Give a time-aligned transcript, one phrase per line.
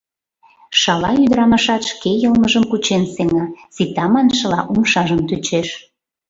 [0.81, 3.43] Шала ӱдырамашат шке йылмыжым кучен сеҥа,
[3.75, 5.69] сита маншыла, умшажым тӱчеш.